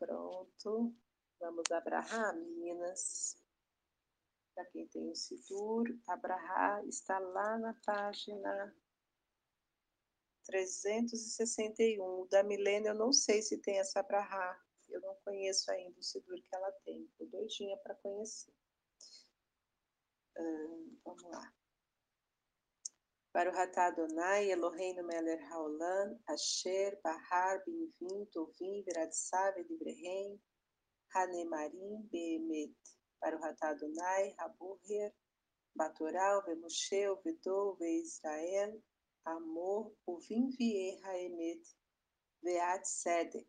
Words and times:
Pronto. 0.00 0.94
Vamos 1.38 1.70
abrahar, 1.70 2.34
meninas. 2.34 3.36
Para 4.54 4.64
quem 4.66 4.86
tem 4.88 5.10
o 5.10 5.14
Sidur, 5.14 5.94
abrahar 6.08 6.84
está 6.86 7.18
lá 7.18 7.58
na 7.58 7.74
página 7.84 8.74
361. 10.46 12.26
Da 12.28 12.42
Milena, 12.42 12.88
eu 12.88 12.94
não 12.94 13.12
sei 13.12 13.42
se 13.42 13.58
tem 13.58 13.78
essa 13.78 14.00
abrahar. 14.00 14.58
Eu 14.88 15.00
não 15.02 15.14
conheço 15.24 15.70
ainda 15.70 16.00
o 16.00 16.02
Sidur 16.02 16.42
que 16.42 16.54
ela 16.54 16.72
tem. 16.84 17.04
Estou 17.04 17.26
doidinha 17.28 17.76
para 17.76 17.94
conhecer. 17.96 18.52
Hum, 20.38 20.98
vamos 21.04 21.22
lá. 21.24 21.59
Para 23.32 23.48
o 23.48 23.54
Ratá 23.54 23.86
Adonai, 23.86 24.50
Eloheinu 24.50 25.04
Meler 25.04 25.40
Haolam, 25.52 26.18
Asher, 26.26 26.98
Bahar, 27.00 27.62
Binvim, 27.64 28.26
Tovim, 28.32 28.82
Viratsav, 28.82 29.56
Edibrehem, 29.56 30.36
Hanemarim, 31.14 32.08
o 33.22 33.38
Ratá 33.38 33.68
Adonai, 33.68 34.34
Raburher, 34.36 35.14
Batoral, 35.76 36.44
Vemushe, 36.44 37.08
Ovedou, 37.08 37.76
Ve 37.76 38.00
Israel, 38.00 38.82
Amor, 39.24 39.94
Uvim 40.08 40.50
Vie 40.50 41.00
Haemet, 41.04 41.62
Veat 42.42 42.84
Sedek. 42.84 43.46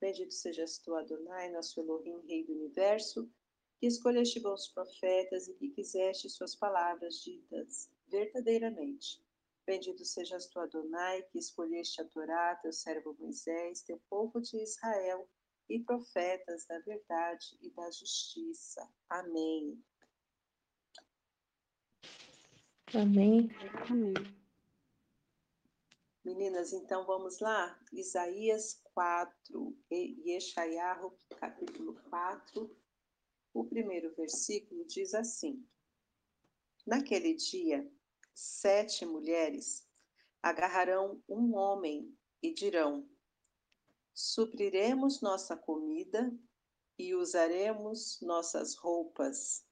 Bendito 0.00 0.32
sejas 0.32 0.78
tu, 0.78 0.94
Adonai, 0.94 1.50
nosso 1.50 1.80
Elohim, 1.80 2.26
Rei 2.26 2.44
do 2.46 2.54
Universo, 2.54 3.30
que 3.78 3.86
escolheste 3.86 4.40
bons 4.40 4.68
profetas 4.68 5.48
e 5.48 5.54
que 5.54 5.68
quiseste 5.68 6.30
suas 6.30 6.56
palavras 6.56 7.16
ditas 7.22 7.90
verdadeiramente. 8.10 9.22
Bendito 9.66 10.04
sejas 10.04 10.46
tu, 10.46 10.58
Adonai, 10.58 11.22
que 11.30 11.38
escolheste 11.38 12.00
a 12.00 12.04
Torá, 12.04 12.56
teu 12.56 12.72
servo 12.72 13.16
Moisés, 13.18 13.82
teu 13.82 14.00
povo 14.10 14.40
de 14.40 14.56
Israel, 14.62 15.28
e 15.68 15.78
profetas 15.78 16.66
da 16.66 16.80
verdade 16.80 17.56
e 17.62 17.70
da 17.70 17.88
justiça. 17.92 18.88
Amém. 19.08 19.80
Amém. 22.92 23.48
Amém. 23.88 24.14
Meninas, 26.24 26.72
então 26.72 27.06
vamos 27.06 27.38
lá? 27.38 27.78
Isaías 27.92 28.82
4 28.92 29.78
e 29.90 30.30
Yeshayahu, 30.30 31.16
capítulo 31.38 31.94
4. 32.10 32.76
O 33.54 33.64
primeiro 33.64 34.12
versículo 34.16 34.84
diz 34.84 35.14
assim: 35.14 35.64
Naquele 36.84 37.34
dia, 37.34 37.90
sete 38.40 39.04
mulheres 39.04 39.86
agarrarão 40.42 41.22
um 41.28 41.54
homem 41.54 42.16
e 42.42 42.54
dirão: 42.54 43.06
Supriremos 44.14 45.20
nossa 45.20 45.56
comida 45.56 46.32
e 46.98 47.14
usaremos 47.14 48.18
nossas 48.22 48.74
roupas. 48.74 49.66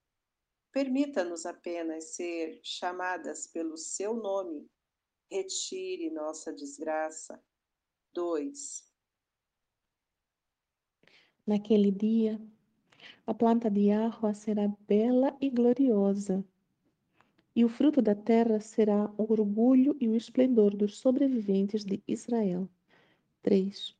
Permita-nos 0.70 1.46
apenas 1.46 2.14
ser 2.14 2.60
chamadas 2.62 3.46
pelo 3.46 3.78
seu 3.78 4.14
nome. 4.14 4.70
Retire 5.30 6.10
nossa 6.10 6.52
desgraça. 6.52 7.42
2. 8.12 8.86
Naquele 11.46 11.90
dia, 11.90 12.40
a 13.26 13.32
planta 13.32 13.70
de 13.70 13.90
arroa 13.90 14.34
será 14.34 14.68
bela 14.86 15.36
e 15.40 15.48
gloriosa 15.48 16.44
e 17.58 17.64
o 17.64 17.68
fruto 17.68 18.00
da 18.00 18.14
terra 18.14 18.60
será 18.60 19.10
o 19.18 19.32
orgulho 19.32 19.96
e 20.00 20.08
o 20.08 20.14
esplendor 20.14 20.76
dos 20.76 21.00
sobreviventes 21.00 21.84
de 21.84 22.00
Israel. 22.06 22.68
3. 23.42 23.98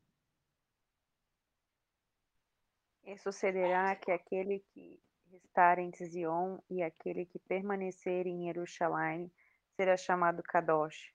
E 3.03 3.17
sucederá 3.17 3.97
que 3.97 4.11
aquele 4.11 4.63
que 4.73 4.97
restar 5.29 5.77
em 5.77 5.91
Zion 5.91 6.59
e 6.69 6.81
aquele 6.81 7.25
que 7.25 7.37
permanecer 7.37 8.25
em 8.27 8.45
Jerusalém 8.45 9.29
será 9.75 9.97
chamado 9.97 10.41
Kadosh. 10.41 11.13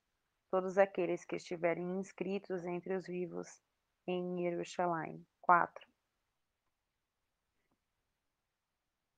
Todos 0.50 0.76
aqueles 0.76 1.25
que 1.25 1.37
estiverem 1.37 1.99
inscritos 1.99 2.66
entre 2.66 2.94
os 2.94 3.06
vivos 3.06 3.49
em 4.06 4.43
Jerusalém. 4.43 5.26
4. 5.41 5.94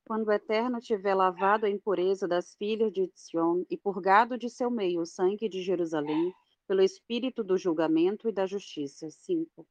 Quando 0.06 0.28
o 0.28 0.32
Eterno 0.32 0.80
tiver 0.80 1.16
lavado 1.16 1.66
a 1.66 1.68
impureza 1.68 2.28
das 2.28 2.54
filhas 2.54 2.92
de 2.92 3.10
Sion 3.12 3.64
e 3.68 3.76
purgado 3.76 4.38
de 4.38 4.48
seu 4.48 4.70
meio 4.70 5.00
o 5.00 5.04
sangue 5.04 5.48
de 5.48 5.60
Jerusalém, 5.60 6.32
pelo 6.64 6.80
espírito 6.80 7.42
do 7.42 7.58
julgamento 7.58 8.28
e 8.28 8.32
da 8.32 8.46
justiça. 8.46 9.10
5. 9.10 9.66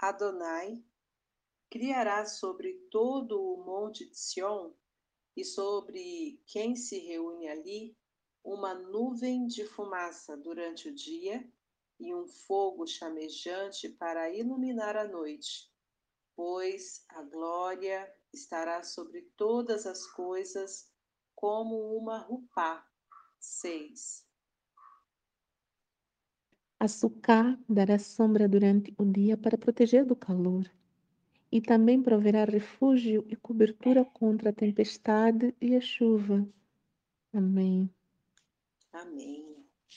Adonai 0.00 0.82
criará 1.70 2.26
sobre 2.26 2.72
todo 2.90 3.40
o 3.40 3.64
monte 3.64 4.04
de 4.10 4.18
Sion 4.18 4.72
e 5.36 5.44
sobre 5.44 6.42
quem 6.44 6.74
se 6.74 6.98
reúne 6.98 7.46
ali 7.46 7.96
uma 8.42 8.74
nuvem 8.74 9.46
de 9.46 9.64
fumaça 9.64 10.36
durante 10.36 10.88
o 10.88 10.94
dia 10.94 11.48
e 11.98 12.14
um 12.14 12.26
fogo 12.26 12.86
chamejante 12.86 13.88
para 13.88 14.30
iluminar 14.30 14.96
a 14.96 15.06
noite, 15.06 15.70
pois 16.34 17.04
a 17.08 17.22
glória 17.22 18.12
estará 18.32 18.82
sobre 18.82 19.22
todas 19.36 19.86
as 19.86 20.06
coisas 20.06 20.90
como 21.34 21.96
uma 21.96 22.18
rupá. 22.18 22.86
6. 23.38 24.24
A 26.78 26.88
sucá 26.88 27.56
dará 27.68 27.98
sombra 27.98 28.48
durante 28.48 28.92
o 28.98 29.04
dia 29.04 29.36
para 29.36 29.56
proteger 29.58 30.04
do 30.04 30.16
calor, 30.16 30.68
e 31.50 31.60
também 31.60 32.02
proverá 32.02 32.44
refúgio 32.44 33.24
e 33.28 33.36
cobertura 33.36 34.04
contra 34.04 34.50
a 34.50 34.52
tempestade 34.52 35.54
e 35.60 35.76
a 35.76 35.80
chuva. 35.80 36.48
Amém. 37.32 37.88
Amém. 38.92 39.51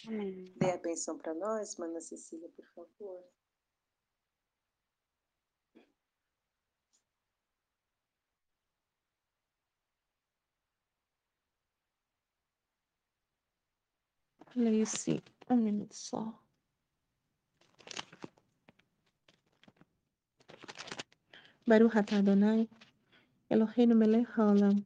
Amém. 0.08 0.54
Dê 0.58 0.72
a 0.72 0.78
benção 0.78 1.18
para 1.18 1.34
nós, 1.34 1.78
Mana 1.78 2.02
Cecília, 2.02 2.50
por 2.50 2.66
favor. 2.74 3.24
Leio 14.56 14.86
sim. 14.86 15.20
Um 15.50 15.58
minuto 15.58 15.94
só. 15.94 16.34
Baruch 21.68 21.98
atah 21.98 22.20
Adonai, 22.20 22.70
Eloheinu 23.50 23.96
melech 23.96 24.30
haolam, 24.38 24.86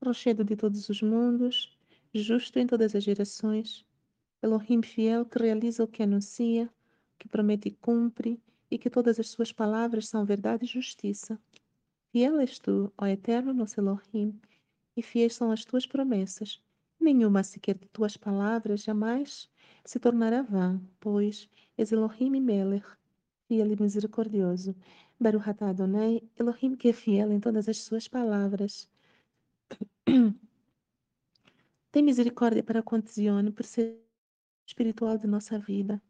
rochedo 0.00 0.44
de 0.44 0.56
todos 0.56 0.88
os 0.88 1.02
mundos, 1.02 1.76
justo 2.14 2.58
em 2.58 2.66
todas 2.66 2.94
as 2.94 3.02
gerações, 3.02 3.84
Elohim 4.42 4.82
fiel 4.82 5.24
que 5.24 5.38
realiza 5.38 5.84
o 5.84 5.88
que 5.88 6.02
anuncia, 6.02 6.68
que 7.18 7.28
promete 7.28 7.68
e 7.68 7.72
cumpre, 7.72 8.40
e 8.70 8.78
que 8.78 8.88
todas 8.88 9.18
as 9.18 9.28
suas 9.28 9.52
palavras 9.52 10.08
são 10.08 10.24
verdade 10.24 10.64
e 10.64 10.68
justiça. 10.68 11.38
Fiel 12.12 12.40
és 12.40 12.58
tu, 12.58 12.92
ó 12.96 13.06
Eterno 13.06 13.52
nosso 13.52 13.80
Elohim, 13.80 14.40
e 14.96 15.02
fiéis 15.02 15.34
são 15.34 15.50
as 15.50 15.64
tuas 15.64 15.86
promessas. 15.86 16.62
Nenhuma 16.98 17.42
sequer 17.42 17.76
de 17.76 17.88
tuas 17.88 18.16
palavras 18.16 18.82
jamais 18.82 19.48
se 19.84 19.98
tornará 19.98 20.42
vã, 20.42 20.80
pois 21.00 21.48
és 21.76 21.92
Elohim 21.92 22.36
e 22.36 22.82
fiel 23.48 23.72
e 23.72 23.76
misericordioso. 23.80 24.74
Baruch 25.18 25.48
atah 25.50 25.70
Adonai, 25.70 26.22
Elohim 26.38 26.76
que 26.76 26.88
é 26.88 26.92
fiel 26.92 27.32
em 27.32 27.40
todas 27.40 27.68
as 27.68 27.78
suas 27.78 28.08
palavras. 28.08 28.88
Tem 31.92 32.02
misericórdia 32.02 32.62
para 32.62 32.82
com 32.82 33.00
Zion, 33.00 33.50
por 33.52 33.64
ser 33.64 33.98
espiritual 34.70 35.18
de 35.18 35.26
nossa 35.26 35.58
vida. 35.58 36.00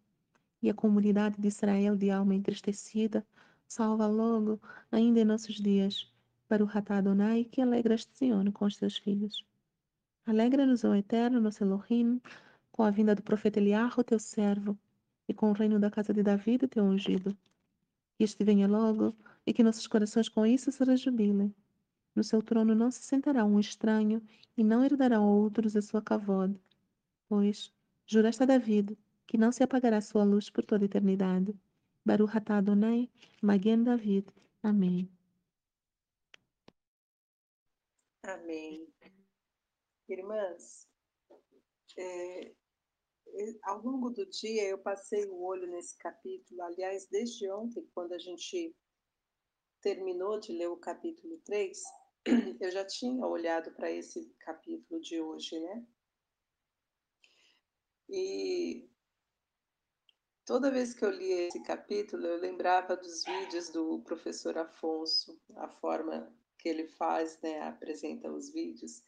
E 0.63 0.69
a 0.69 0.75
comunidade 0.75 1.41
de 1.41 1.49
Israel 1.49 1.97
de 1.97 2.11
alma 2.11 2.35
entristecida, 2.35 3.27
salva 3.67 4.07
logo, 4.07 4.61
ainda 4.93 5.21
em 5.21 5.25
nossos 5.25 5.57
dias, 5.57 6.13
para 6.47 6.63
o 6.63 6.67
Ratá 6.67 6.99
Adonai, 6.99 7.45
que 7.45 7.63
alegras 7.63 8.07
Zion 8.17 8.53
com 8.53 8.67
os 8.67 8.77
teus 8.77 8.99
filhos. 8.99 9.47
Alegra-nos, 10.27 10.85
ó 10.85 10.95
Eterno, 10.95 11.41
nosso 11.41 11.65
Elohim, 11.65 12.21
com 12.71 12.83
a 12.83 12.91
vinda 12.91 13.15
do 13.15 13.23
profeta 13.23 13.59
Eliarro, 13.59 14.05
teu 14.05 14.19
servo, 14.19 14.79
e 15.27 15.33
com 15.33 15.51
o 15.51 15.55
reino 15.55 15.81
da 15.81 15.91
casa 15.91 16.13
de 16.13 16.23
Davi, 16.23 16.59
teu 16.59 16.85
ungido. 16.85 17.37
Que 18.17 18.25
este 18.25 18.45
venha 18.45 18.69
logo, 18.69 19.17
e 19.47 19.55
que 19.55 19.63
nossos 19.63 19.87
corações 19.87 20.29
com 20.29 20.45
isso 20.45 20.71
se 20.71 20.85
rejubilem. 20.85 21.55
No 22.15 22.23
seu 22.23 22.43
trono 22.43 22.75
não 22.75 22.91
se 22.91 23.03
sentará 23.03 23.45
um 23.45 23.59
estranho, 23.59 24.23
e 24.55 24.63
não 24.63 24.85
herdarão 24.85 25.27
outros 25.27 25.75
a 25.77 25.81
sua 25.81 26.03
cavode. 26.03 26.61
Pois, 27.29 27.73
juraste 28.11 28.43
a 28.43 28.47
David, 28.47 28.99
que 29.25 29.39
não 29.39 29.53
se 29.53 29.63
apagará 29.63 30.01
sua 30.01 30.25
luz 30.25 30.51
por 30.51 30.65
toda 30.65 30.85
a 30.85 30.87
eternidade. 30.87 31.55
Baruch 32.05 32.37
atah 32.37 32.59
Adonai, 32.59 33.09
Magen 33.41 33.85
David. 33.85 34.27
Amém. 34.65 35.09
Amém. 38.25 38.93
Irmãs, 40.09 40.89
é, 41.97 42.53
ao 43.63 43.81
longo 43.81 44.11
do 44.11 44.27
dia 44.27 44.69
eu 44.69 44.79
passei 44.79 45.25
o 45.27 45.45
olho 45.45 45.69
nesse 45.69 45.97
capítulo, 45.97 46.63
aliás, 46.63 47.07
desde 47.07 47.49
ontem, 47.49 47.89
quando 47.95 48.13
a 48.13 48.19
gente 48.19 48.75
terminou 49.81 50.41
de 50.41 50.53
ler 50.53 50.69
o 50.69 50.77
capítulo 50.77 51.39
3, 51.45 51.81
eu 52.61 52.71
já 52.73 52.85
tinha 52.85 53.25
olhado 53.25 53.71
para 53.73 53.89
esse 53.89 54.35
capítulo 54.41 55.01
de 55.01 55.21
hoje, 55.21 55.61
né? 55.61 55.87
E 58.13 58.91
toda 60.45 60.71
vez 60.71 60.93
que 60.93 61.05
eu 61.05 61.11
li 61.11 61.31
esse 61.31 61.63
capítulo, 61.63 62.27
eu 62.27 62.41
lembrava 62.41 62.97
dos 62.97 63.25
vídeos 63.25 63.69
do 63.71 64.01
professor 64.01 64.59
Afonso, 64.59 65.41
a 65.55 65.69
forma 65.69 66.35
que 66.59 66.69
ele 66.69 66.89
faz, 66.89 67.41
né, 67.41 67.61
apresenta 67.61 68.29
os 68.29 68.51
vídeos. 68.51 69.05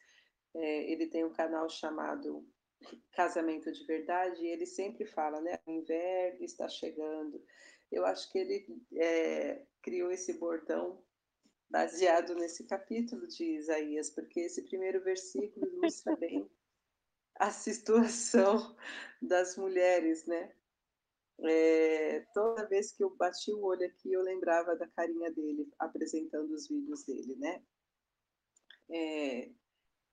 É, 0.54 0.92
ele 0.92 1.08
tem 1.08 1.24
um 1.24 1.32
canal 1.32 1.68
chamado 1.68 2.46
Casamento 3.10 3.72
de 3.72 3.84
Verdade 3.84 4.40
e 4.40 4.48
ele 4.48 4.66
sempre 4.66 5.04
fala, 5.04 5.40
né, 5.40 5.58
o 5.66 5.72
inverno 5.72 6.44
está 6.44 6.68
chegando. 6.68 7.44
Eu 7.90 8.06
acho 8.06 8.30
que 8.30 8.38
ele 8.38 8.82
é, 8.94 9.66
criou 9.82 10.12
esse 10.12 10.34
bordão 10.34 11.02
baseado 11.68 12.36
nesse 12.36 12.64
capítulo 12.64 13.26
de 13.26 13.56
Isaías, 13.56 14.10
porque 14.10 14.40
esse 14.40 14.62
primeiro 14.62 15.02
versículo 15.02 15.66
ilustra 15.66 16.14
bem 16.16 16.48
a 17.36 17.50
situação 17.50 18.76
das 19.20 19.56
mulheres, 19.56 20.26
né? 20.26 20.52
É, 21.44 22.20
toda 22.32 22.68
vez 22.68 22.92
que 22.92 23.02
eu 23.02 23.16
bati 23.16 23.52
o 23.52 23.64
olho 23.64 23.84
aqui, 23.86 24.12
eu 24.12 24.22
lembrava 24.22 24.76
da 24.76 24.86
carinha 24.88 25.30
dele 25.32 25.68
apresentando 25.78 26.52
os 26.52 26.68
vídeos 26.68 27.04
dele, 27.04 27.36
né? 27.36 27.62
É, 28.90 29.50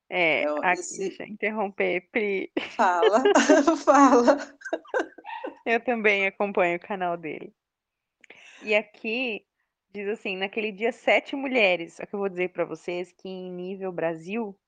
é, 0.09 0.43
aqui, 0.63 0.79
esse... 0.79 0.97
deixa 0.97 1.23
eu 1.23 1.27
interromper, 1.27 2.09
Pri. 2.11 2.51
Fala, 2.75 3.21
fala. 3.85 4.37
Eu 5.65 5.83
também 5.83 6.25
acompanho 6.25 6.77
o 6.77 6.81
canal 6.81 7.15
dele. 7.15 7.53
E 8.63 8.73
aqui 8.73 9.45
diz 9.91 10.07
assim: 10.07 10.35
naquele 10.35 10.71
dia, 10.71 10.91
sete 10.91 11.35
mulheres. 11.35 11.99
O 11.99 12.07
que 12.07 12.15
eu 12.15 12.19
vou 12.19 12.29
dizer 12.29 12.49
para 12.49 12.65
vocês 12.65 13.11
que 13.11 13.29
em 13.29 13.51
nível 13.51 13.91
Brasil, 13.91 14.59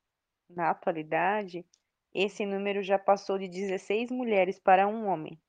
na 0.48 0.69
atualidade, 0.69 1.65
esse 2.13 2.45
número 2.45 2.83
já 2.83 2.99
passou 2.99 3.37
de 3.37 3.47
16 3.47 4.11
mulheres 4.11 4.59
para 4.59 4.87
um 4.87 5.07
homem. 5.07 5.41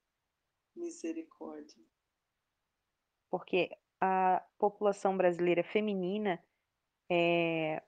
Misericórdia. 0.74 1.82
Porque 3.30 3.70
a 4.00 4.44
população 4.58 5.16
brasileira 5.16 5.62
feminina 5.62 6.42
é, 7.10 7.82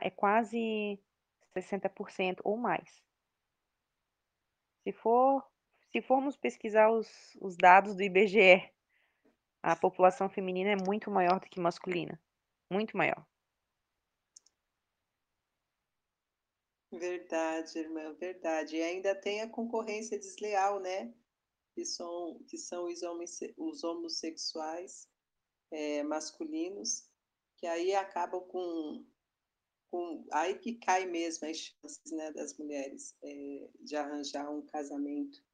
é 0.00 0.10
quase 0.10 1.00
60% 1.56 2.40
ou 2.44 2.56
mais. 2.56 3.02
Se 4.82 4.92
for, 4.92 5.44
se 5.90 6.00
formos 6.00 6.36
pesquisar 6.36 6.90
os, 6.90 7.36
os 7.40 7.56
dados 7.56 7.96
do 7.96 8.02
IBGE, 8.02 8.70
a 9.62 9.74
população 9.74 10.28
feminina 10.28 10.70
é 10.70 10.76
muito 10.76 11.10
maior 11.10 11.40
do 11.40 11.48
que 11.48 11.58
masculina. 11.58 12.20
Muito 12.70 12.96
maior. 12.96 13.26
Verdade, 16.98 17.78
irmã, 17.78 18.14
verdade. 18.14 18.76
E 18.76 18.82
ainda 18.82 19.14
tem 19.14 19.42
a 19.42 19.48
concorrência 19.48 20.18
desleal, 20.18 20.80
né? 20.80 21.14
Que 21.74 21.84
são, 21.84 22.42
que 22.48 22.56
são 22.56 22.86
os, 22.86 23.00
os 23.56 23.84
homossexuais 23.84 25.08
é, 25.70 26.02
masculinos, 26.02 27.08
que 27.56 27.66
aí 27.66 27.94
acabam 27.94 28.40
com, 28.48 29.04
com. 29.90 30.26
Aí 30.32 30.58
que 30.58 30.76
cai 30.76 31.06
mesmo 31.06 31.46
as 31.48 31.58
chances 31.58 32.12
né, 32.12 32.32
das 32.32 32.56
mulheres 32.56 33.14
é, 33.22 33.68
de 33.80 33.94
arranjar 33.94 34.50
um 34.50 34.62
casamento. 34.62 35.44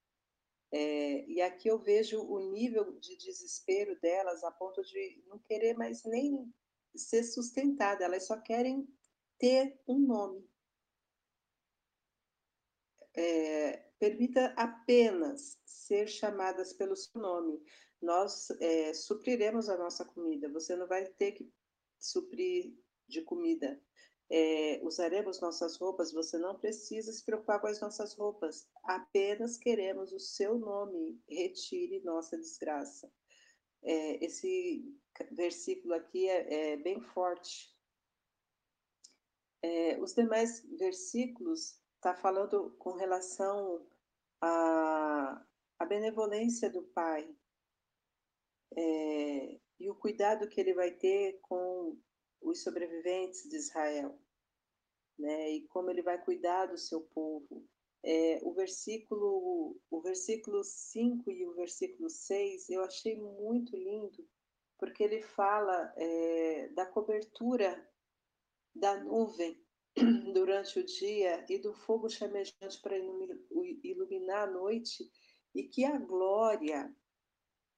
É, 0.70 1.26
e 1.26 1.42
aqui 1.42 1.68
eu 1.68 1.78
vejo 1.78 2.22
o 2.22 2.38
nível 2.50 2.98
de 2.98 3.16
desespero 3.16 3.98
delas 4.00 4.42
a 4.42 4.50
ponto 4.50 4.82
de 4.82 5.22
não 5.26 5.38
querer 5.40 5.74
mais 5.74 6.02
nem 6.04 6.50
ser 6.94 7.24
sustentada, 7.24 8.04
elas 8.04 8.26
só 8.26 8.40
querem 8.40 8.88
ter 9.38 9.78
um 9.86 9.98
nome. 9.98 10.51
É, 13.14 13.90
permita 13.98 14.54
apenas 14.56 15.58
ser 15.64 16.08
chamadas 16.08 16.72
pelo 16.72 16.96
seu 16.96 17.20
nome. 17.20 17.62
Nós 18.00 18.50
é, 18.60 18.94
supriremos 18.94 19.68
a 19.68 19.76
nossa 19.76 20.04
comida. 20.04 20.48
Você 20.50 20.74
não 20.74 20.86
vai 20.86 21.04
ter 21.04 21.32
que 21.32 21.50
suprir 21.98 22.74
de 23.06 23.22
comida 23.22 23.80
é, 24.34 24.80
usaremos 24.82 25.42
nossas 25.42 25.76
roupas, 25.76 26.10
você 26.10 26.38
não 26.38 26.58
precisa 26.58 27.12
se 27.12 27.22
preocupar 27.22 27.60
com 27.60 27.66
as 27.66 27.78
nossas 27.82 28.14
roupas, 28.14 28.66
apenas 28.82 29.58
queremos 29.58 30.10
o 30.10 30.18
seu 30.18 30.58
nome, 30.58 31.20
retire 31.28 32.00
nossa 32.00 32.38
desgraça. 32.38 33.12
É, 33.82 34.24
esse 34.24 34.90
versículo 35.32 35.92
aqui 35.92 36.26
é, 36.30 36.72
é 36.72 36.76
bem 36.78 36.98
forte. 36.98 37.70
Os 40.00 40.14
demais 40.14 40.66
versículos 40.76 41.80
está 42.02 42.16
falando 42.16 42.74
com 42.80 42.94
relação 42.94 43.86
à, 44.40 45.40
à 45.78 45.86
benevolência 45.86 46.68
do 46.68 46.82
Pai 46.82 47.32
é, 48.76 49.60
e 49.78 49.88
o 49.88 49.94
cuidado 49.94 50.48
que 50.48 50.60
ele 50.60 50.74
vai 50.74 50.90
ter 50.90 51.38
com 51.42 51.96
os 52.40 52.60
sobreviventes 52.64 53.48
de 53.48 53.54
Israel, 53.54 54.18
né? 55.16 55.52
E 55.52 55.68
como 55.68 55.90
ele 55.90 56.02
vai 56.02 56.20
cuidar 56.20 56.66
do 56.66 56.76
seu 56.76 57.02
povo. 57.02 57.64
É, 58.02 58.40
o 58.42 58.52
versículo 58.52 59.80
o 59.88 60.00
versículo 60.00 60.64
5 60.64 61.30
e 61.30 61.46
o 61.46 61.54
versículo 61.54 62.10
6 62.10 62.68
eu 62.70 62.82
achei 62.82 63.16
muito 63.16 63.76
lindo, 63.76 64.28
porque 64.76 65.04
ele 65.04 65.22
fala 65.22 65.94
é, 65.96 66.68
da 66.70 66.84
cobertura 66.84 67.88
da 68.74 68.96
nuvem 69.04 69.62
durante 70.32 70.78
o 70.78 70.84
dia 70.84 71.44
e 71.48 71.58
do 71.58 71.74
fogo 71.74 72.08
chamejante 72.08 72.80
para 72.82 72.96
iluminar 72.96 74.48
a 74.48 74.50
noite, 74.50 75.10
e 75.54 75.64
que 75.64 75.84
a 75.84 75.98
glória 75.98 76.94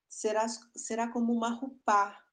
será, 0.07 0.47
será 0.47 1.11
como 1.11 1.33
uma 1.33 1.49
rupá 1.49 2.25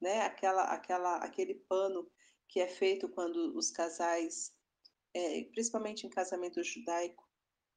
né? 0.00 0.22
Aquela, 0.22 0.64
aquela, 0.64 1.16
aquele 1.18 1.54
pano 1.54 2.10
que 2.48 2.60
é 2.60 2.68
feito 2.68 3.08
quando 3.08 3.56
os 3.56 3.70
casais, 3.70 4.52
é, 5.14 5.44
principalmente 5.44 6.06
em 6.06 6.10
casamento 6.10 6.62
judaico, 6.62 7.28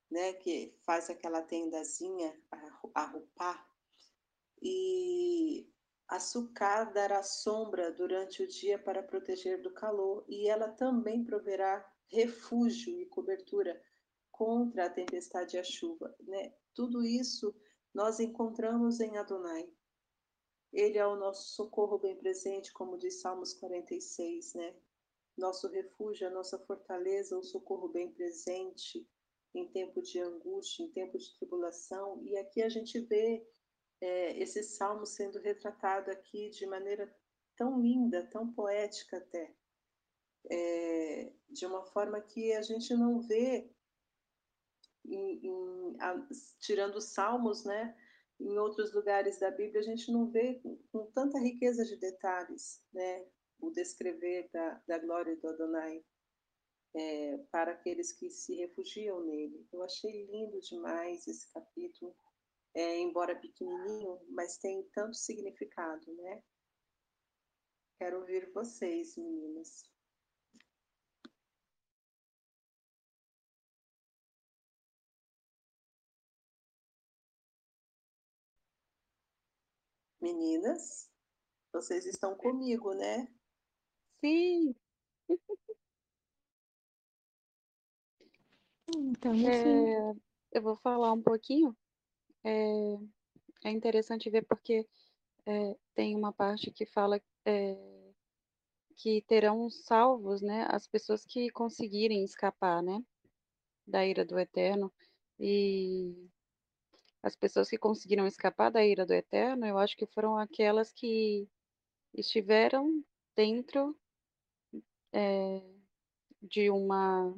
né? 0.09 0.33
Que 0.33 0.75
faz 0.85 1.09
aquela 1.09 1.41
tendazinha, 1.41 2.39
a, 2.51 3.01
a 3.01 3.05
rupá, 3.05 3.67
e 4.62 5.70
a 6.12 6.84
dará 6.84 7.24
sombra 7.24 7.89
durante 7.89 8.44
o 8.44 8.48
dia 8.48 8.77
para 8.77 9.01
proteger 9.01 9.62
do 9.62 9.72
calor, 9.72 10.25
e 10.27 10.50
ela 10.50 10.68
também 10.68 11.24
proverá 11.24 11.89
refúgio 12.08 13.00
e 13.00 13.06
cobertura 13.06 13.82
contra 14.30 14.88
a 14.88 14.89
tempestade 14.89 15.56
e 15.56 15.60
a 15.60 15.63
chuva. 15.63 16.13
Né? 16.20 16.53
Tudo 16.74 17.06
isso 17.06 17.56
nós 17.94 18.20
encontramos 18.20 19.00
em 19.00 19.18
Adonai. 19.18 19.72
Ele 20.74 20.98
é 20.98 21.08
o 21.08 21.15
nosso 21.15 21.56
socorro 21.56 21.98
bem 21.98 22.18
presente, 22.18 22.74
como 22.74 22.98
diz 22.98 23.22
Salmos 23.22 23.53
46, 23.53 24.53
né? 24.56 24.75
Nosso 25.38 25.70
refúgio, 25.70 26.27
a 26.27 26.32
nossa 26.32 26.60
fortaleza, 26.60 27.38
o 27.38 27.44
socorro 27.44 27.88
bem 27.88 28.12
presente 28.12 29.08
em 29.53 29.65
tempo 29.70 30.01
de 30.01 30.20
angústia, 30.20 30.84
em 30.84 30.91
tempo 30.91 31.18
de 31.18 31.34
tribulação. 31.38 32.22
E 32.24 32.38
aqui 32.38 32.62
a 32.62 32.70
gente 32.70 33.00
vê 33.00 33.46
é, 34.01 34.38
esse 34.39 34.63
salmo 34.63 35.05
sendo 35.05 35.39
retratado 35.39 36.12
aqui 36.12 36.50
de 36.50 36.65
maneira 36.65 37.13
tão 37.55 37.79
linda, 37.79 38.27
tão 38.31 38.51
poética 38.51 39.17
até, 39.17 39.53
é, 40.50 41.31
de 41.50 41.65
uma 41.65 41.86
forma 41.86 42.20
que 42.20 42.51
a 42.53 42.62
gente 42.62 42.93
não 42.96 43.22
vê, 43.22 43.72
em, 45.05 45.48
em, 45.48 45.96
a, 46.00 46.27
tirando 46.60 46.96
os 46.96 47.13
salmos, 47.13 47.63
né? 47.63 47.96
em 48.41 48.58
outros 48.58 48.91
lugares 48.93 49.39
da 49.39 49.51
Bíblia 49.51 49.81
a 49.81 49.84
gente 49.84 50.12
não 50.12 50.25
vê 50.27 50.55
com, 50.55 50.77
com 50.91 51.05
tanta 51.12 51.39
riqueza 51.39 51.86
de 51.86 51.96
detalhes, 51.98 52.84
né? 52.91 53.25
O 53.60 53.70
descrever 53.70 54.50
da, 54.51 54.81
da 54.88 54.98
glória 54.98 55.36
do 55.36 55.48
Adonai 55.48 56.03
é, 56.96 57.38
para 57.51 57.74
aqueles 57.74 58.12
que 58.12 58.29
se 58.31 58.55
refugiam 58.55 59.24
nele. 59.24 59.67
Eu 59.72 59.84
achei 59.84 60.25
lindo 60.25 60.60
demais 60.62 61.27
esse 61.27 61.51
capítulo, 61.53 62.15
é, 62.73 62.99
embora 62.99 63.39
pequenininho, 63.39 64.19
mas 64.29 64.57
tem 64.57 64.83
tanto 64.93 65.15
significado, 65.15 66.13
né? 66.15 66.43
Quero 67.99 68.19
ouvir 68.19 68.51
vocês, 68.53 69.15
meninas. 69.15 69.83
Meninas, 80.19 81.09
vocês 81.73 82.05
estão 82.05 82.35
comigo, 82.35 82.93
né? 82.93 83.27
Sim. 84.23 84.75
Então, 88.93 89.33
é... 89.33 90.13
eu 90.51 90.61
vou 90.61 90.75
falar 90.77 91.13
um 91.13 91.21
pouquinho. 91.21 91.75
É, 92.43 92.98
é 93.65 93.71
interessante 93.71 94.29
ver 94.29 94.45
porque 94.45 94.88
é, 95.45 95.75
tem 95.93 96.15
uma 96.15 96.33
parte 96.33 96.71
que 96.71 96.86
fala 96.86 97.21
é, 97.45 97.77
que 98.95 99.21
terão 99.24 99.69
salvos, 99.69 100.41
né, 100.41 100.67
as 100.69 100.88
pessoas 100.88 101.25
que 101.25 101.50
conseguirem 101.50 102.24
escapar, 102.24 102.83
né, 102.83 103.03
da 103.86 104.05
ira 104.05 104.25
do 104.25 104.39
Eterno. 104.39 104.91
E 105.39 106.29
as 107.24 107.36
pessoas 107.36 107.69
que 107.69 107.77
conseguiram 107.77 108.27
escapar 108.27 108.71
da 108.71 108.86
ira 108.86 109.05
do 109.05 109.13
Eterno, 109.13 109.65
eu 109.65 109.77
acho 109.77 109.98
que 109.98 110.05
foram 110.05 110.38
aquelas 110.38 110.91
que 110.91 111.48
estiveram 112.13 113.03
dentro 113.36 113.95
é, 115.13 115.62
de 116.41 116.69
uma 116.69 117.36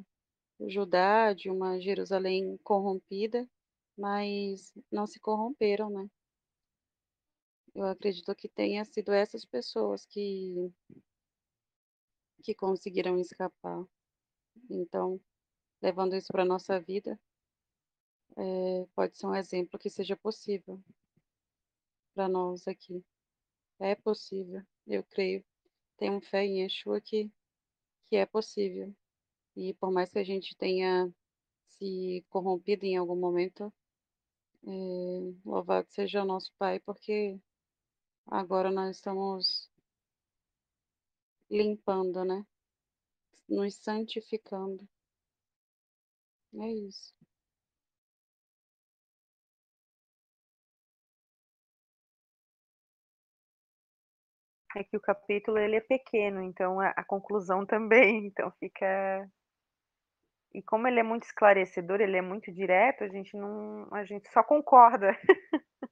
Judá, 0.66 1.32
de 1.32 1.50
uma 1.50 1.80
Jerusalém 1.80 2.58
corrompida, 2.62 3.48
mas 3.96 4.72
não 4.90 5.06
se 5.06 5.20
corromperam, 5.20 5.90
né? 5.90 6.08
Eu 7.74 7.86
acredito 7.86 8.34
que 8.34 8.48
tenha 8.48 8.84
sido 8.84 9.12
essas 9.12 9.44
pessoas 9.44 10.06
que 10.06 10.72
que 12.42 12.54
conseguiram 12.54 13.18
escapar. 13.18 13.84
Então, 14.70 15.20
levando 15.80 16.14
isso 16.14 16.28
para 16.28 16.42
a 16.42 16.46
nossa 16.46 16.78
vida, 16.78 17.18
é, 18.36 18.86
pode 18.94 19.16
ser 19.16 19.26
um 19.26 19.34
exemplo 19.34 19.78
que 19.78 19.88
seja 19.88 20.16
possível 20.16 20.82
para 22.14 22.28
nós 22.28 22.68
aqui. 22.68 23.04
É 23.80 23.94
possível, 23.94 24.62
eu 24.86 25.02
creio. 25.04 25.44
Tenho 25.96 26.20
fé 26.20 26.44
em 26.44 26.62
Yeshua 26.62 27.00
que, 27.00 27.30
que 28.06 28.16
é 28.16 28.26
possível. 28.26 28.94
E 29.56 29.74
por 29.74 29.90
mais 29.92 30.10
que 30.10 30.18
a 30.18 30.24
gente 30.24 30.56
tenha 30.56 31.12
se 31.66 32.24
corrompido 32.28 32.84
em 32.84 32.96
algum 32.96 33.16
momento, 33.16 33.72
é, 34.66 34.70
louvado 35.44 35.88
seja 35.90 36.22
o 36.22 36.26
nosso 36.26 36.52
Pai, 36.58 36.80
porque 36.80 37.38
agora 38.26 38.70
nós 38.70 38.96
estamos 38.96 39.70
limpando, 41.50 42.22
né? 42.24 42.44
Nos 43.48 43.76
santificando. 43.76 44.86
É 46.54 46.66
isso. 46.72 47.12
É 54.76 54.82
que 54.84 54.96
o 54.96 55.00
capítulo 55.00 55.56
ele 55.58 55.76
é 55.76 55.80
pequeno, 55.80 56.42
então 56.42 56.80
a, 56.80 56.88
a 56.90 57.04
conclusão 57.04 57.64
também, 57.64 58.26
então 58.28 58.50
fica 58.58 59.28
e 60.54 60.62
como 60.62 60.86
ele 60.86 61.00
é 61.00 61.02
muito 61.02 61.24
esclarecedor, 61.24 62.00
ele 62.00 62.16
é 62.16 62.22
muito 62.22 62.52
direto, 62.52 63.02
a 63.04 63.08
gente 63.08 63.36
não, 63.36 63.88
a 63.92 64.04
gente 64.04 64.30
só 64.30 64.42
concorda. 64.42 65.16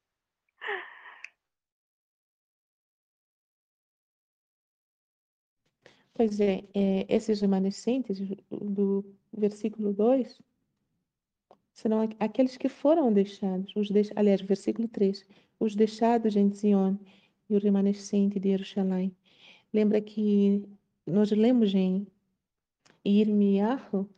Pois 6.15 6.39
é, 6.41 6.63
é, 6.75 7.07
esses 7.09 7.41
remanescentes 7.41 8.21
do 8.51 9.03
versículo 9.33 9.95
2 9.95 10.41
serão 11.73 12.07
aqueles 12.21 12.57
que 12.57 12.69
foram 12.69 13.13
deixados, 13.13 13.75
os 13.75 13.91
deix... 13.91 14.11
aliás, 14.15 14.43
versículo 14.43 14.87
3, 14.89 15.27
os 15.59 15.75
deixados 15.75 16.37
em 16.37 16.53
Zion 16.53 16.97
e 17.49 17.57
o 17.57 17.59
remanescente 17.59 18.39
de 18.39 18.51
Jerusalém. 18.51 19.17
Lembra 19.73 20.01
que 20.03 20.63
nós 21.07 21.31
lemos 21.33 21.75
em 21.75 22.07
Irmiyahu 23.05 24.09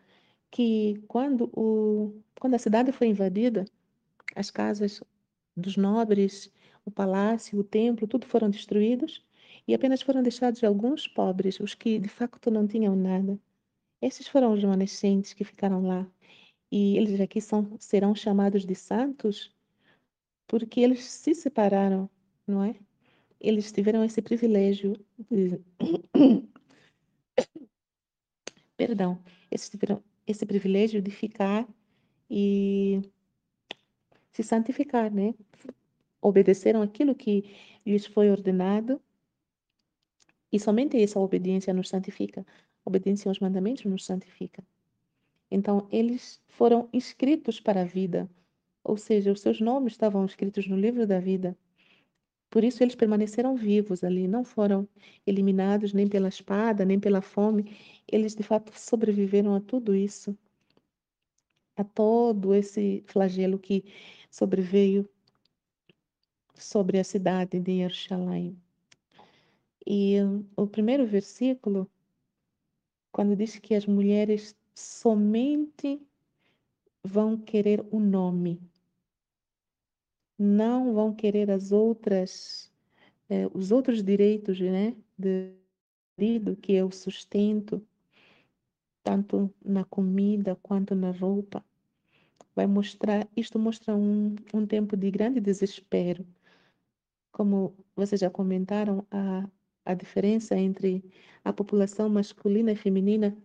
que 0.55 1.03
quando, 1.09 1.51
o, 1.53 2.23
quando 2.39 2.55
a 2.55 2.61
cidade 2.61 2.93
foi 2.93 3.09
invadida, 3.09 3.65
as 4.37 4.53
casas 4.53 5.03
dos 5.57 5.77
nobres, 5.77 6.49
o 6.85 6.93
palácio, 6.93 7.59
o 7.59 7.65
templo, 7.65 8.07
tudo 8.07 8.25
foram 8.25 8.49
destruídos 8.49 9.25
e 9.67 9.75
apenas 9.75 10.01
foram 10.01 10.23
deixados 10.23 10.63
alguns 10.63 11.09
pobres, 11.09 11.59
os 11.59 11.75
que 11.75 11.99
de 11.99 12.09
facto 12.09 12.53
não 12.53 12.69
tinham 12.69 12.95
nada. 12.95 13.37
Esses 14.01 14.29
foram 14.29 14.53
os 14.53 14.61
remanescentes 14.63 15.33
que 15.33 15.43
ficaram 15.43 15.89
lá. 15.89 16.07
E 16.71 16.97
eles 16.99 17.21
aqui 17.21 17.41
são, 17.41 17.77
serão 17.81 18.15
chamados 18.15 18.65
de 18.65 18.77
santos 18.77 19.53
porque 20.47 20.81
eles 20.81 21.05
se 21.05 21.35
separaram, 21.35 22.09
não 22.47 22.63
é? 22.63 22.77
Eles 23.41 23.73
tiveram 23.73 24.05
esse 24.05 24.23
privilégio 24.23 24.95
de... 25.29 25.61
Perdão, 28.77 29.19
eles 29.51 29.69
tiveram 29.69 30.03
esse 30.27 30.47
privilégio 30.47 31.01
de 31.03 31.11
ficar 31.11 31.67
e 32.31 33.03
se 34.33 34.43
santificar, 34.43 35.13
né? 35.13 35.35
Obedeceram 36.21 36.83
aquilo 36.83 37.15
que 37.15 37.55
lhes 37.85 38.07
foi 38.07 38.31
ordenado 38.31 39.01
e 40.51 40.59
somente 40.59 41.01
essa 41.03 41.19
obediência 41.19 41.75
nos 41.75 41.89
santifica. 41.89 42.47
Obediência 42.85 43.29
aos 43.29 43.41
mandamentos 43.41 43.85
nos 43.85 44.05
santifica. 44.05 44.65
Então, 45.51 45.89
eles 45.91 46.41
foram 46.49 46.89
inscritos 46.93 47.61
para 47.61 47.83
a 47.83 47.85
vida, 47.85 48.29
ou 48.83 48.97
seja, 48.97 49.33
os 49.33 49.41
seus 49.41 49.61
nomes 49.61 49.93
estavam 49.93 50.25
escritos 50.25 50.67
no 50.67 50.77
livro 50.77 51.07
da 51.07 51.21
vida. 51.21 51.57
Por 52.55 52.63
isso, 52.63 52.85
eles 52.85 52.95
permaneceram 52.95 53.57
vivos 53.57 54.05
ali, 54.05 54.29
não 54.29 54.45
foram 54.45 54.89
eliminados 55.27 55.93
nem 55.93 56.07
pela 56.07 56.29
espada, 56.29 56.85
nem 56.85 57.01
pela 57.01 57.21
fome. 57.21 57.77
Eles, 58.07 58.37
de 58.37 58.45
fato, 58.45 58.71
sobreviveram 58.79 59.57
a 59.57 59.61
tudo 59.61 59.93
isso, 59.93 60.39
a 61.77 61.83
todo 61.83 62.55
esse 62.55 63.03
flagelo 63.09 63.59
que 63.59 63.85
sobreveio 64.31 65.05
sobre 66.55 67.01
a 67.01 67.03
cidade 67.03 67.59
de 67.59 67.79
Jerusalém. 67.79 68.57
E 69.85 70.19
o 70.57 70.65
primeiro 70.65 71.05
versículo, 71.05 71.91
quando 73.11 73.35
diz 73.35 73.59
que 73.59 73.75
as 73.75 73.85
mulheres 73.85 74.55
somente 74.73 76.01
vão 77.03 77.37
querer 77.37 77.85
o 77.91 77.99
nome, 77.99 78.61
não 80.39 80.95
vão 80.95 81.15
querer 81.15 81.51
as 81.51 81.73
outras, 81.73 82.71
eh, 83.29 83.49
os 83.55 83.71
outros 83.73 84.03
direitos, 84.03 84.61
né, 84.61 84.95
de 85.19 85.53
marido, 86.19 86.57
que 86.57 86.75
é 86.75 86.85
o 86.85 86.91
sustento, 86.91 87.83
tanto 89.03 89.53
na 89.65 89.85
comida 89.85 90.57
quanto 90.63 90.95
na 90.95 91.11
roupa. 91.11 91.65
Vai 92.55 92.67
mostrar, 92.67 93.29
isto 93.37 93.59
mostra 93.59 93.95
um, 93.97 94.35
um 94.55 94.67
tempo 94.67 94.97
de 94.97 95.11
grande 95.11 95.41
desespero. 95.41 96.27
Como 97.33 97.75
vocês 97.97 98.21
já 98.21 98.31
comentaram, 98.31 99.05
a, 99.11 99.49
a 99.85 99.95
diferença 99.95 100.57
entre 100.57 101.05
a 101.45 101.53
população 101.53 102.09
masculina 102.09 102.73
e 102.73 102.77
feminina 102.77 103.37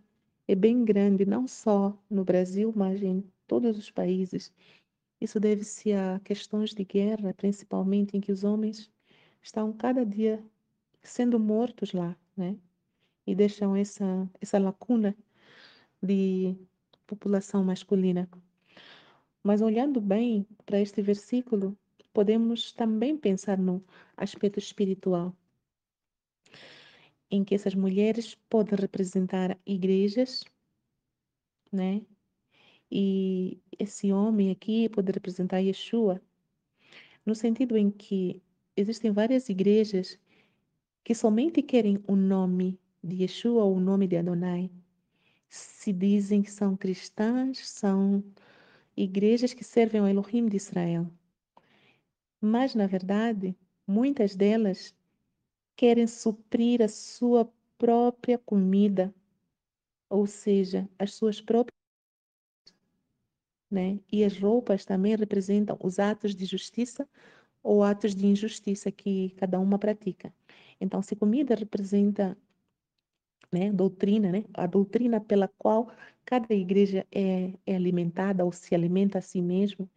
é 0.47 0.55
bem 0.55 0.83
grande, 0.85 1.25
não 1.25 1.47
só 1.47 1.97
no 2.09 2.23
Brasil, 2.23 2.71
mas 2.75 3.01
em 3.03 3.23
todos 3.47 3.77
os 3.77 3.91
países. 3.91 4.53
Isso 5.19 5.39
deve-se 5.39 5.93
a 5.93 6.19
questões 6.23 6.73
de 6.73 6.83
guerra, 6.83 7.33
principalmente 7.33 8.15
em 8.15 8.21
que 8.21 8.31
os 8.31 8.43
homens 8.43 8.89
estão 9.41 9.73
cada 9.73 10.05
dia 10.05 10.43
sendo 11.03 11.39
mortos 11.39 11.91
lá, 11.93 12.15
né? 12.35 12.57
E 13.27 13.35
deixam 13.35 13.75
essa, 13.75 14.29
essa 14.41 14.57
lacuna 14.57 15.15
de 16.01 16.55
população 17.05 17.63
masculina. 17.63 18.29
Mas 19.43 19.61
olhando 19.61 19.99
bem 20.01 20.45
para 20.65 20.79
este 20.79 21.01
versículo, 21.01 21.77
podemos 22.13 22.71
também 22.71 23.17
pensar 23.17 23.57
no 23.57 23.83
aspecto 24.17 24.59
espiritual 24.59 25.35
em 27.31 27.43
que 27.43 27.53
essas 27.53 27.75
mulheres 27.75 28.35
podem 28.49 28.77
representar 28.79 29.57
igrejas, 29.65 30.43
né? 31.71 32.01
E 32.91 33.59
esse 33.77 34.11
homem 34.11 34.51
aqui 34.51 34.89
pode 34.89 35.11
representar 35.11 35.59
Yeshua, 35.59 36.21
no 37.25 37.35
sentido 37.35 37.77
em 37.77 37.91
que 37.91 38.41
existem 38.75 39.11
várias 39.11 39.49
igrejas 39.49 40.17
que 41.03 41.13
somente 41.13 41.61
querem 41.61 42.03
o 42.07 42.15
nome 42.15 42.79
de 43.03 43.23
Yeshua 43.23 43.63
ou 43.63 43.75
o 43.75 43.79
nome 43.79 44.07
de 44.07 44.17
Adonai. 44.17 44.69
Se 45.47 45.91
dizem 45.91 46.41
que 46.41 46.51
são 46.51 46.75
cristãs, 46.75 47.67
são 47.67 48.23
igrejas 48.95 49.53
que 49.53 49.63
servem 49.63 50.01
ao 50.01 50.07
Elohim 50.07 50.47
de 50.47 50.57
Israel. 50.57 51.11
Mas, 52.41 52.75
na 52.75 52.87
verdade, 52.87 53.55
muitas 53.87 54.35
delas 54.35 54.95
querem 55.75 56.07
suprir 56.07 56.81
a 56.81 56.87
sua 56.87 57.51
própria 57.77 58.37
comida, 58.37 59.13
ou 60.09 60.27
seja, 60.27 60.87
as 60.99 61.13
suas 61.13 61.41
próprias. 61.41 61.78
Né? 63.69 63.99
E 64.11 64.23
as 64.23 64.37
roupas 64.37 64.83
também 64.85 65.15
representam 65.15 65.77
os 65.81 65.99
atos 65.99 66.35
de 66.35 66.45
justiça 66.45 67.07
ou 67.61 67.83
atos 67.83 68.15
de 68.15 68.25
injustiça 68.25 68.91
que 68.91 69.31
cada 69.37 69.59
uma 69.59 69.77
pratica. 69.77 70.33
Então, 70.81 71.01
se 71.01 71.15
comida 71.15 71.55
representa 71.55 72.37
né, 73.51 73.71
doutrina, 73.71 74.31
né, 74.31 74.45
a 74.53 74.65
doutrina 74.65 75.19
pela 75.19 75.47
qual 75.47 75.91
cada 76.25 76.53
igreja 76.53 77.05
é, 77.11 77.53
é 77.65 77.75
alimentada 77.75 78.45
ou 78.45 78.51
se 78.51 78.73
alimenta 78.75 79.17
a 79.17 79.21
si 79.21 79.41
mesma, 79.41 79.89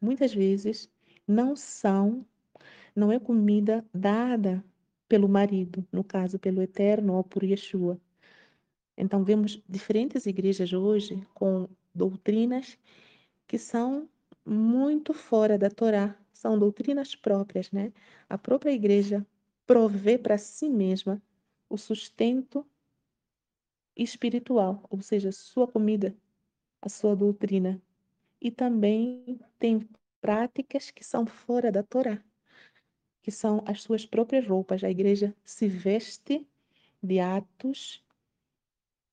muitas 0.00 0.32
vezes 0.32 0.88
não 1.26 1.56
são, 1.56 2.24
não 2.94 3.12
é 3.12 3.18
comida 3.18 3.84
dada 3.92 4.64
pelo 5.08 5.28
marido, 5.28 5.86
no 5.92 6.04
caso 6.04 6.38
pelo 6.38 6.62
Eterno 6.62 7.14
ou 7.14 7.24
por 7.24 7.42
Yeshua. 7.42 8.00
Então 8.96 9.24
vemos 9.24 9.60
diferentes 9.68 10.26
igrejas 10.26 10.72
hoje 10.72 11.26
com 11.34 11.68
doutrinas 11.94 12.78
que 13.50 13.58
são 13.58 14.08
muito 14.46 15.12
fora 15.12 15.58
da 15.58 15.68
Torá, 15.68 16.16
são 16.32 16.56
doutrinas 16.56 17.16
próprias, 17.16 17.68
né? 17.72 17.92
A 18.28 18.38
própria 18.38 18.70
igreja 18.70 19.26
provê 19.66 20.16
para 20.16 20.38
si 20.38 20.68
mesma 20.68 21.20
o 21.68 21.76
sustento 21.76 22.64
espiritual, 23.96 24.86
ou 24.88 25.02
seja, 25.02 25.32
sua 25.32 25.66
comida, 25.66 26.16
a 26.80 26.88
sua 26.88 27.16
doutrina. 27.16 27.82
E 28.40 28.52
também 28.52 29.40
tem 29.58 29.80
práticas 30.20 30.92
que 30.92 31.02
são 31.02 31.26
fora 31.26 31.72
da 31.72 31.82
Torá, 31.82 32.22
que 33.20 33.32
são 33.32 33.64
as 33.66 33.82
suas 33.82 34.06
próprias 34.06 34.46
roupas. 34.46 34.84
A 34.84 34.90
igreja 34.90 35.34
se 35.44 35.66
veste 35.66 36.46
de 37.02 37.18
atos 37.18 38.00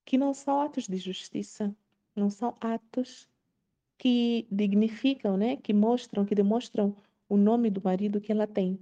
que 0.04 0.16
não 0.16 0.32
são 0.32 0.60
atos 0.60 0.86
de 0.86 0.96
justiça, 0.96 1.74
não 2.14 2.30
são 2.30 2.56
atos 2.60 3.28
que 3.98 4.46
dignificam, 4.50 5.36
né? 5.36 5.56
que 5.56 5.74
mostram, 5.74 6.24
que 6.24 6.34
demonstram 6.34 6.96
o 7.28 7.36
nome 7.36 7.68
do 7.68 7.82
marido 7.82 8.20
que 8.20 8.32
ela 8.32 8.46
tem, 8.46 8.78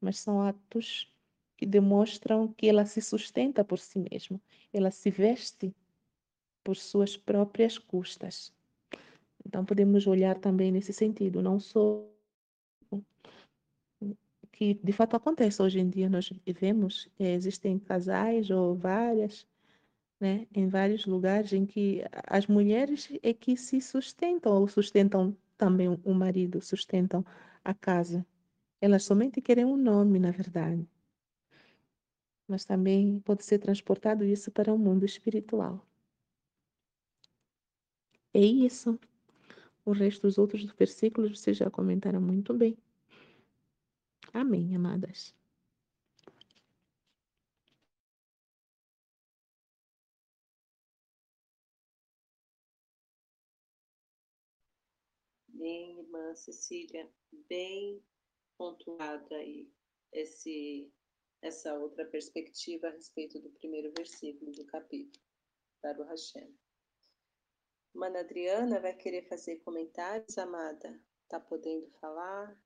mas 0.00 0.18
são 0.18 0.42
atos 0.42 1.12
que 1.56 1.66
demonstram 1.66 2.48
que 2.48 2.68
ela 2.68 2.84
se 2.84 3.00
sustenta 3.00 3.64
por 3.64 3.78
si 3.78 3.98
mesma, 3.98 4.40
ela 4.72 4.90
se 4.90 5.10
veste 5.10 5.74
por 6.62 6.76
suas 6.76 7.16
próprias 7.16 7.78
custas. 7.78 8.52
Então 9.44 9.64
podemos 9.64 10.06
olhar 10.06 10.38
também 10.38 10.70
nesse 10.70 10.92
sentido, 10.92 11.42
não 11.42 11.58
só 11.58 12.06
que 14.52 14.74
de 14.74 14.92
fato 14.92 15.16
acontece 15.16 15.62
hoje 15.62 15.78
em 15.78 15.88
dia, 15.88 16.08
nós 16.08 16.32
vivemos, 16.44 17.08
é, 17.18 17.32
existem 17.32 17.78
casais 17.78 18.50
ou 18.50 18.74
várias, 18.74 19.46
né, 20.20 20.46
em 20.54 20.68
vários 20.68 21.06
lugares 21.06 21.52
em 21.52 21.64
que 21.66 22.02
as 22.26 22.46
mulheres 22.46 23.08
é 23.22 23.32
que 23.32 23.56
se 23.56 23.80
sustentam 23.80 24.52
ou 24.52 24.68
sustentam 24.68 25.36
também 25.56 25.88
o 25.88 26.14
marido, 26.14 26.60
sustentam 26.60 27.24
a 27.64 27.74
casa. 27.74 28.26
Elas 28.80 29.04
somente 29.04 29.40
querem 29.40 29.64
um 29.64 29.76
nome, 29.76 30.18
na 30.18 30.30
verdade. 30.30 30.88
Mas 32.48 32.64
também 32.64 33.20
pode 33.20 33.44
ser 33.44 33.58
transportado 33.58 34.24
isso 34.24 34.50
para 34.50 34.72
o 34.72 34.78
mundo 34.78 35.04
espiritual. 35.04 35.86
É 38.32 38.40
isso. 38.40 38.98
O 39.84 39.92
resto 39.92 40.22
dos 40.22 40.38
outros 40.38 40.64
versículos 40.78 41.38
vocês 41.38 41.56
já 41.56 41.70
comentaram 41.70 42.20
muito 42.20 42.54
bem. 42.54 42.76
Amém, 44.32 44.74
amadas. 44.74 45.34
Bem, 55.68 55.98
irmã 55.98 56.34
Cecília, 56.34 57.06
bem 57.46 58.02
pontuada 58.56 59.36
aí 59.36 59.70
esse, 60.10 60.90
essa 61.42 61.74
outra 61.74 62.06
perspectiva 62.06 62.88
a 62.88 62.90
respeito 62.90 63.38
do 63.38 63.50
primeiro 63.50 63.92
versículo 63.94 64.50
do 64.52 64.64
capítulo, 64.64 65.22
para 65.82 66.00
o 66.00 66.06
Hashem. 66.06 66.58
Mana 67.94 68.20
Adriana 68.20 68.80
vai 68.80 68.94
querer 68.94 69.28
fazer 69.28 69.56
comentários, 69.56 70.38
amada? 70.38 70.98
Tá 71.28 71.38
podendo 71.38 71.90
falar? 72.00 72.58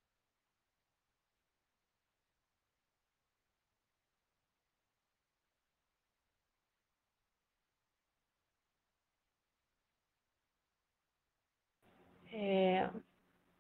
É, 12.34 12.90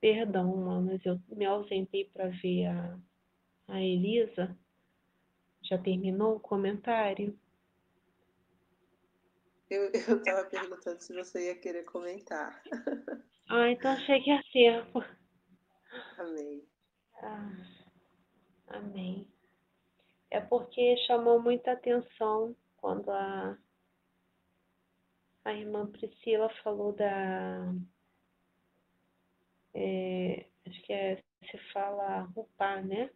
perdão, 0.02 0.56
manas, 0.56 1.00
eu 1.06 1.18
me 1.28 1.46
ausentei 1.46 2.06
para 2.06 2.28
ver 2.28 2.66
a, 2.66 2.98
a 3.68 3.80
Elisa. 3.80 4.58
Já 5.62 5.78
terminou 5.78 6.34
o 6.36 6.40
comentário? 6.40 7.38
Eu 9.70 9.90
estava 9.94 10.44
perguntando 10.50 11.00
se 11.00 11.14
você 11.14 11.46
ia 11.46 11.54
querer 11.54 11.84
comentar. 11.84 12.60
Ah, 13.48 13.70
então 13.70 13.96
que 13.96 14.28
ia 14.28 14.42
ser. 14.50 14.86
Amém. 16.18 16.66
Ah, 17.22 17.52
amém. 18.66 19.32
É 20.30 20.40
porque 20.40 20.96
chamou 21.06 21.40
muita 21.40 21.72
atenção 21.72 22.56
quando 22.76 23.08
a, 23.10 23.56
a 25.44 25.52
irmã 25.54 25.86
Priscila 25.86 26.48
falou 26.64 26.92
da. 26.92 27.72
É, 29.74 30.46
acho 30.66 30.82
que 30.82 30.92
é, 30.92 31.16
se 31.50 31.58
fala 31.72 32.22
rupar, 32.34 32.84
né? 32.84 33.10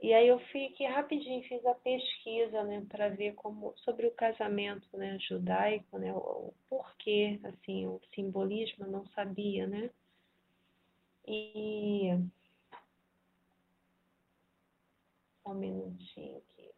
E 0.00 0.12
aí 0.12 0.28
eu 0.28 0.38
fiquei 0.52 0.86
rapidinho, 0.86 1.42
fiz 1.48 1.64
a 1.66 1.74
pesquisa, 1.74 2.62
né, 2.64 2.84
para 2.88 3.08
ver 3.08 3.34
como 3.34 3.74
sobre 3.78 4.06
o 4.06 4.10
casamento, 4.12 4.86
né, 4.96 5.18
judaico, 5.18 5.98
né, 5.98 6.12
o, 6.12 6.18
o 6.18 6.54
porquê, 6.68 7.40
assim, 7.42 7.86
o 7.86 8.00
simbolismo, 8.14 8.84
eu 8.84 8.90
não 8.90 9.06
sabia, 9.08 9.66
né? 9.66 9.90
E 11.26 12.10
um 15.46 15.54
minutinho 15.54 16.36
aqui. 16.38 16.70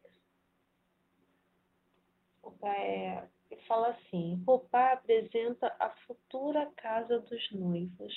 É, 2.65 3.29
fala 3.67 3.89
assim: 3.89 4.43
Roupa 4.47 4.93
apresenta 4.93 5.75
a 5.79 5.91
futura 6.07 6.67
casa 6.77 7.21
dos 7.21 7.53
noivos, 7.53 8.15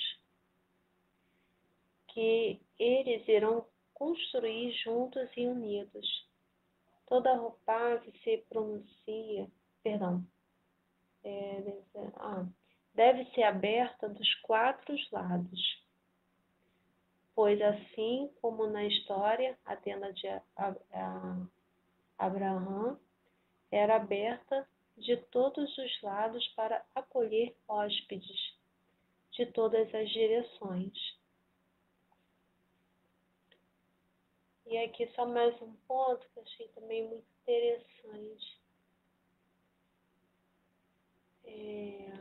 que 2.08 2.60
eles 2.78 3.26
irão 3.28 3.64
construir 3.94 4.72
juntos 4.82 5.28
e 5.36 5.46
unidos. 5.46 6.28
Toda 7.06 7.36
roupa 7.36 7.98
que 7.98 8.18
se 8.20 8.38
pronuncia, 8.48 9.48
perdão, 9.82 10.24
é, 11.22 11.60
deve, 11.60 11.82
ser, 11.92 12.12
ah, 12.16 12.46
deve 12.94 13.24
ser 13.32 13.42
aberta 13.42 14.08
dos 14.08 14.34
quatro 14.36 14.94
lados, 15.12 15.84
pois 17.34 17.60
assim 17.60 18.30
como 18.40 18.66
na 18.66 18.84
história, 18.84 19.58
a 19.64 19.76
tenda 19.76 20.12
de 20.12 20.26
Abraão 22.18 22.98
era 23.70 23.96
aberta 23.96 24.66
de 25.00 25.16
todos 25.16 25.76
os 25.78 26.02
lados 26.02 26.46
para 26.48 26.84
acolher 26.94 27.56
hóspedes 27.66 28.58
de 29.32 29.46
todas 29.46 29.92
as 29.94 30.10
direções. 30.10 30.92
E 34.66 34.76
aqui 34.78 35.06
só 35.14 35.26
mais 35.26 35.60
um 35.62 35.72
ponto 35.88 36.28
que 36.30 36.40
achei 36.40 36.68
também 36.68 37.08
muito 37.08 37.26
interessante. 37.42 38.60
É, 41.44 42.12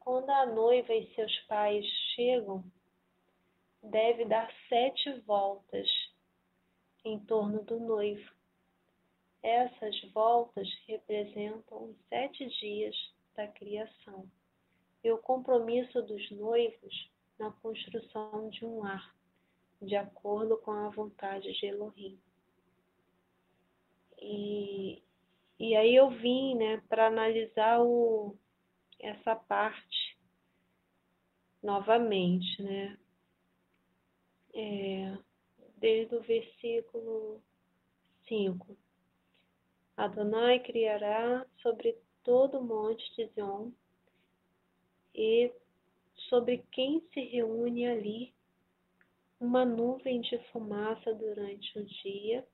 quando 0.00 0.30
a 0.30 0.46
noiva 0.46 0.94
e 0.94 1.14
seus 1.14 1.36
pais 1.40 1.84
chegam, 2.14 2.64
deve 3.82 4.24
dar 4.24 4.50
sete 4.68 5.12
voltas 5.20 5.88
em 7.04 7.18
torno 7.20 7.62
do 7.64 7.78
noivo. 7.78 8.35
Essas 9.46 9.96
voltas 10.12 10.68
representam 10.88 11.84
os 11.84 11.96
sete 12.08 12.48
dias 12.58 12.96
da 13.36 13.46
criação 13.46 14.28
e 15.04 15.12
o 15.12 15.18
compromisso 15.18 16.02
dos 16.02 16.28
noivos 16.32 17.12
na 17.38 17.52
construção 17.52 18.48
de 18.48 18.64
um 18.64 18.80
lar 18.80 19.14
de 19.80 19.94
acordo 19.94 20.56
com 20.56 20.72
a 20.72 20.88
vontade 20.88 21.52
de 21.52 21.64
Elohim. 21.64 22.18
E, 24.20 25.00
e 25.60 25.76
aí 25.76 25.94
eu 25.94 26.10
vim, 26.10 26.56
né, 26.56 26.82
para 26.88 27.06
analisar 27.06 27.80
o, 27.84 28.36
essa 28.98 29.36
parte 29.36 30.18
novamente, 31.62 32.60
né, 32.60 32.98
é, 34.52 35.16
desde 35.76 36.16
o 36.16 36.22
versículo 36.22 37.40
5. 38.26 38.76
Adonai 39.96 40.60
criará 40.60 41.46
sobre 41.62 41.96
todo 42.22 42.58
o 42.58 42.64
monte 42.64 43.02
de 43.16 43.26
Zion 43.32 43.70
e 45.14 45.50
sobre 46.28 46.58
quem 46.70 47.00
se 47.12 47.20
reúne 47.20 47.86
ali 47.86 48.34
uma 49.40 49.64
nuvem 49.64 50.20
de 50.20 50.38
fumaça 50.50 51.14
durante 51.14 51.78
o 51.78 51.84
dia 51.84 52.46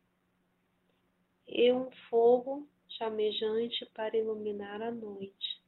e 1.47 1.73
um 1.73 1.91
fogo 2.09 2.69
chamejante 2.89 3.87
para 3.95 4.17
iluminar 4.17 4.83
a 4.83 4.91
noite, 4.91 5.63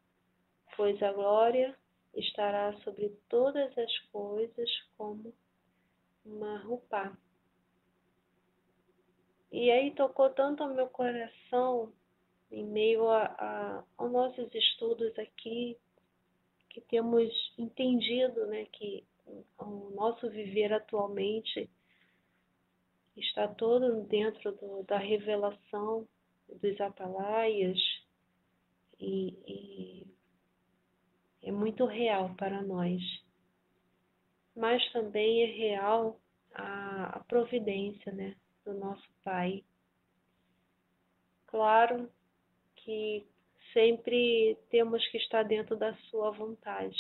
pois 0.76 1.02
a 1.02 1.12
glória 1.12 1.76
estará 2.14 2.72
sobre 2.80 3.08
todas 3.28 3.76
as 3.76 3.98
coisas 4.12 4.70
como 4.96 5.34
uma 6.24 6.58
roupa. 6.58 7.16
E 9.56 9.70
aí 9.70 9.92
tocou 9.92 10.30
tanto 10.30 10.64
ao 10.64 10.74
meu 10.74 10.88
coração, 10.88 11.92
em 12.50 12.64
meio 12.64 13.08
a, 13.08 13.22
a, 13.22 13.84
aos 13.96 14.10
nossos 14.10 14.52
estudos 14.52 15.16
aqui, 15.16 15.78
que 16.70 16.80
temos 16.80 17.32
entendido 17.56 18.46
né, 18.46 18.64
que 18.72 19.06
o 19.56 19.90
nosso 19.94 20.28
viver 20.28 20.72
atualmente 20.72 21.70
está 23.16 23.46
todo 23.46 24.02
dentro 24.08 24.50
do, 24.56 24.82
da 24.82 24.98
revelação 24.98 26.04
dos 26.48 26.80
atalaias 26.80 27.78
e, 28.98 29.38
e 29.46 30.06
é 31.44 31.52
muito 31.52 31.84
real 31.84 32.34
para 32.34 32.60
nós. 32.60 33.00
Mas 34.56 34.84
também 34.90 35.44
é 35.44 35.46
real 35.46 36.20
a, 36.52 37.18
a 37.18 37.20
providência 37.20 38.10
né, 38.10 38.34
do 38.64 38.74
nosso 38.74 39.09
Pai. 39.22 39.64
Claro 41.46 42.11
que 42.77 43.27
sempre 43.72 44.59
temos 44.70 45.07
que 45.09 45.18
estar 45.18 45.42
dentro 45.42 45.77
da 45.77 45.94
sua 46.11 46.31
vontade. 46.31 46.96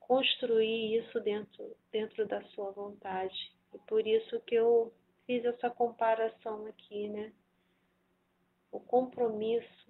Construir 0.00 0.98
isso 1.00 1.20
dentro, 1.20 1.76
dentro 1.90 2.26
da 2.26 2.42
sua 2.50 2.70
vontade. 2.70 3.52
E 3.74 3.78
por 3.78 4.06
isso 4.06 4.40
que 4.40 4.54
eu 4.54 4.92
fiz 5.26 5.44
essa 5.44 5.68
comparação 5.68 6.66
aqui, 6.66 7.08
né? 7.08 7.32
O 8.70 8.78
compromisso 8.78 9.86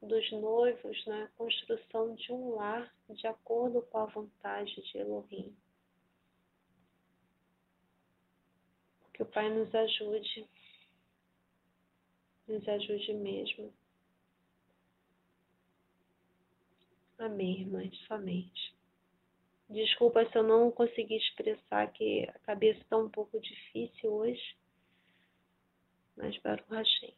dos 0.00 0.32
noivos 0.32 1.06
na 1.06 1.28
construção 1.36 2.14
de 2.14 2.32
um 2.32 2.54
lar 2.54 2.92
de 3.08 3.26
acordo 3.26 3.82
com 3.82 3.98
a 3.98 4.06
vontade 4.06 4.74
de 4.82 4.98
Elohim. 4.98 5.54
Que 9.20 9.24
o 9.24 9.26
Pai 9.26 9.50
nos 9.50 9.74
ajude, 9.74 10.48
nos 12.48 12.66
ajude 12.66 13.12
mesmo. 13.12 13.70
Amém, 17.18 17.60
irmãs, 17.60 17.94
somente. 18.06 18.74
Desculpa 19.68 20.24
se 20.24 20.38
eu 20.38 20.42
não 20.42 20.72
consegui 20.72 21.18
expressar 21.18 21.92
que 21.92 22.26
a 22.30 22.38
cabeça 22.38 22.80
está 22.80 22.96
um 22.96 23.10
pouco 23.10 23.38
difícil 23.38 24.10
hoje, 24.10 24.56
mas 26.16 26.34
o 26.38 26.74
Hashem. 26.74 27.14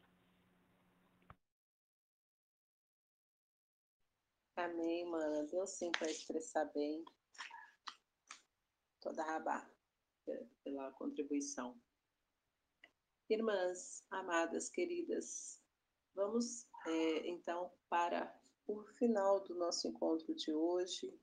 Amém, 4.57 5.05
mana. 5.09 5.45
Deu 5.45 5.69
sim 5.69 5.93
para 5.93 6.11
expressar 6.11 6.65
bem. 6.75 7.05
Toda 9.01 9.23
rabá 9.23 9.71
pela 10.65 10.91
contribuição. 10.95 11.81
Irmãs, 13.29 14.05
amadas, 14.11 14.69
queridas, 14.69 15.61
vamos 16.15 16.67
é, 16.87 17.29
então 17.29 17.71
para 17.89 18.33
o 18.67 18.83
final 18.99 19.41
do 19.45 19.55
nosso 19.55 19.89
encontro 19.89 20.35
de 20.35 20.53
hoje, 20.53 21.19